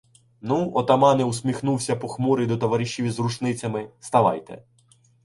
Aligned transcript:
Ну, 0.41 0.71
отамани,— 0.75 1.23
усміхнувся 1.23 1.95
похмурий 1.95 2.47
до 2.47 2.57
товаришів 2.57 3.05
із 3.05 3.19
рушницями,— 3.19 3.89
ставайте. 3.99 4.63